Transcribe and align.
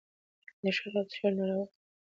د 0.63 0.65
شرابو 0.75 1.07
څېښل 1.09 1.33
ناروا 1.39 1.65
کار 1.65 1.69
دئ. 1.69 1.73